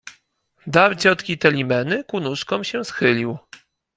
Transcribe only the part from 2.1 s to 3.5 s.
nóżkom się schylił